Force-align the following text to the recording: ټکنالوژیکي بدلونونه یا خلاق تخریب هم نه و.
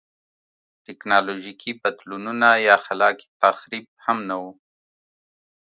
ټکنالوژیکي 0.85 1.71
بدلونونه 1.81 2.49
یا 2.67 2.75
خلاق 2.85 3.17
تخریب 3.41 3.85
هم 4.05 4.17
نه 4.29 4.35
و. 4.41 4.43